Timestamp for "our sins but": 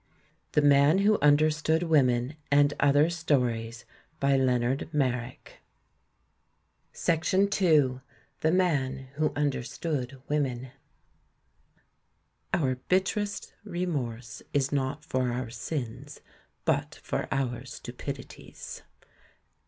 15.31-16.99